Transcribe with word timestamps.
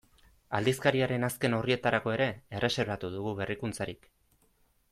Aldizkariaren 0.59 1.27
azken 1.27 1.57
orrietarako 1.59 2.13
ere 2.15 2.29
erreserbatu 2.61 3.15
dugu 3.19 3.35
berrikuntzarik. 3.43 4.13